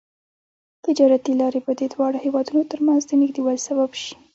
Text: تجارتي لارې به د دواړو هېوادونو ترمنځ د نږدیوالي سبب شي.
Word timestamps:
تجارتي 0.85 1.31
لارې 1.41 1.59
به 1.65 1.71
د 1.77 1.81
دواړو 1.93 2.17
هېوادونو 2.25 2.61
ترمنځ 2.71 3.01
د 3.05 3.11
نږدیوالي 3.23 3.61
سبب 3.67 3.91
شي. 4.01 4.13